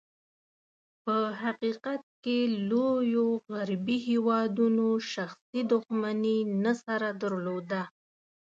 په 1.03 1.15
حقیقت 1.41 2.03
کې، 2.23 2.37
لوېو 2.69 3.27
غربي 3.53 3.97
هېوادونو 4.09 4.87
شخصي 5.13 5.61
دښمني 5.71 6.37
نه 6.63 6.73
سره 6.83 7.07
درلوده. 7.21 7.81